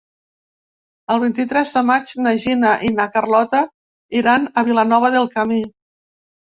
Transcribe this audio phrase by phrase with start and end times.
[1.15, 3.63] El vint-i-tres de maig na Gina i na Carlota
[4.23, 5.65] iran a Vilanova del Camí.